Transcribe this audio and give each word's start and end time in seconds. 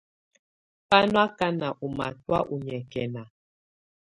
Bá 0.89 0.99
nɔ́ 1.13 1.23
ákáná 1.27 1.67
ɔ́ 1.83 1.89
matɔ̀á 1.97 2.39
ɔ́ 2.53 2.57
nyɛ́kɛna. 2.65 3.21